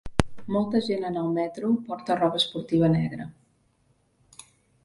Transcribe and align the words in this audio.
Molta 0.53 0.79
gent 0.85 1.03
en 1.09 1.19
el 1.23 1.27
metro 1.35 1.69
porta 1.91 2.17
roba 2.21 2.41
esportiva 2.43 2.91
negra. 2.97 3.29